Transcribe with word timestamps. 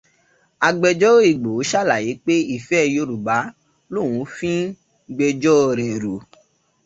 Agbẹ́jọ́rò 0.67 1.27
Ìgbòho 1.31 1.61
ṣàlàyé 1.71 2.11
pé 2.25 2.33
ìfẹ́ 2.55 2.89
Yorùbá 2.95 3.35
lòun 3.93 4.17
fi 4.35 4.51
n 4.65 4.71
gbẹjọ́ 5.15 5.59
rẹ̀ 5.77 5.93
rò. 6.03 6.15